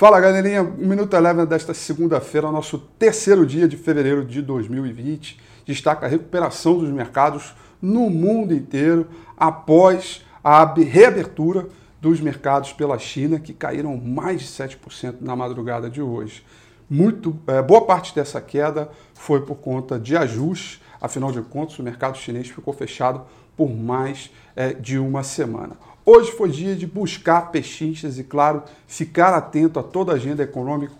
[0.00, 6.06] Fala galerinha, o Minuto Eleven desta segunda-feira, nosso terceiro dia de fevereiro de 2020, destaca
[6.06, 11.68] a recuperação dos mercados no mundo inteiro após a reabertura
[12.00, 16.46] dos mercados pela China, que caíram mais de 7% na madrugada de hoje.
[16.88, 21.82] Muito, é, boa parte dessa queda foi por conta de ajustes, afinal de contas, o
[21.82, 25.76] mercado chinês ficou fechado por mais é, de uma semana.
[26.12, 30.92] Hoje foi dia de buscar pechinchas e, claro, ficar atento a toda a agenda econômica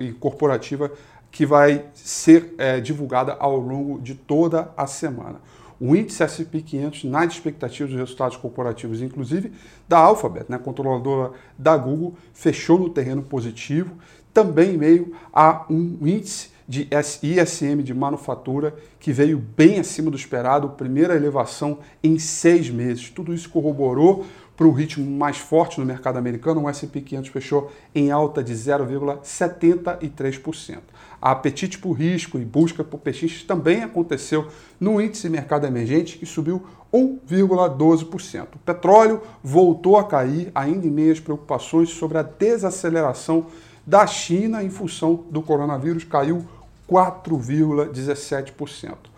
[0.00, 0.90] e corporativa
[1.30, 5.40] que vai ser é, divulgada ao longo de toda a semana.
[5.78, 9.52] O índice S&P 500, nas expectativas dos resultados corporativos, inclusive
[9.88, 13.94] da Alphabet, né, controladora da Google, fechou no terreno positivo,
[14.34, 16.88] também em meio a um índice de
[17.22, 23.08] ISM de manufatura que veio bem acima do esperado, primeira elevação em seis meses.
[23.08, 27.70] Tudo isso corroborou para o ritmo mais forte no mercado americano, o S&P 500 fechou
[27.94, 30.78] em alta de 0,73%.
[31.20, 34.48] A apetite por risco e busca por pechinches também aconteceu
[34.80, 38.46] no índice mercado emergente, que subiu 1,12%.
[38.54, 43.46] O petróleo voltou a cair, ainda em meio às preocupações sobre a desaceleração
[43.86, 46.44] da China em função do coronavírus, caiu
[46.88, 49.15] 4,17%.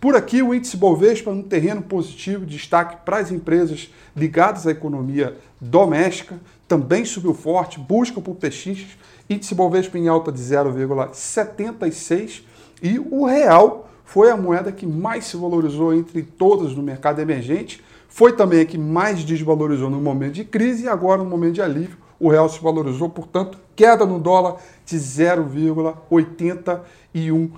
[0.00, 5.36] Por aqui, o índice Bovespa no terreno positivo, destaque para as empresas ligadas à economia
[5.60, 8.96] doméstica, também subiu forte, busca por pechinches,
[9.28, 12.40] índice Bovespa em alta de 0,76
[12.82, 17.84] e o real foi a moeda que mais se valorizou entre todas no mercado emergente,
[18.08, 21.62] foi também a que mais desvalorizou no momento de crise e agora no momento de
[21.62, 27.50] alívio o real se valorizou, portanto, queda no dólar de 0,81%.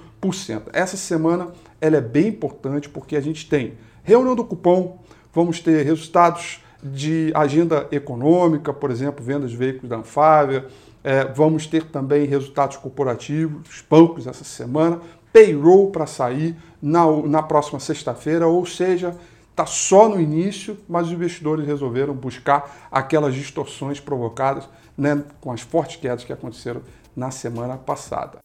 [0.72, 1.52] Essa semana
[1.82, 5.00] ela é bem importante porque a gente tem reunião do cupom,
[5.34, 10.66] vamos ter resultados de agenda econômica, por exemplo, vendas de veículos da Anfávia,
[11.02, 15.00] é, vamos ter também resultados corporativos, bancos essa semana,
[15.32, 19.16] payroll para sair na, na próxima sexta-feira, ou seja,
[19.50, 25.62] está só no início, mas os investidores resolveram buscar aquelas distorções provocadas né, com as
[25.62, 26.82] fortes quedas que aconteceram
[27.16, 28.38] na semana passada.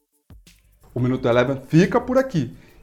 [0.94, 2.56] O Minuto Eleven fica por aqui.